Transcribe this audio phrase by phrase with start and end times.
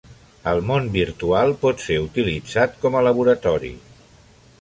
[0.51, 3.71] El món virtual pot ser utilitzat com a laboratori.